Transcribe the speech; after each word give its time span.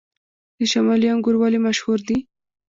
د 0.57 0.59
شمالي 0.71 1.07
انګور 1.13 1.35
ولې 1.39 1.59
مشهور 1.67 1.99
دي؟ 2.07 2.17